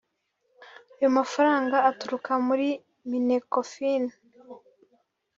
Ayo 0.97 1.09
mafaranga 1.17 1.77
aturuka 1.89 2.31
muri 2.47 2.67
(Minecofin) 3.09 4.03